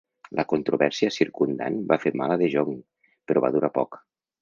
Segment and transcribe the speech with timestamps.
[0.37, 2.75] La controvèrsia circumdant va fer mal a De Jong,
[3.29, 4.05] però va durar poc.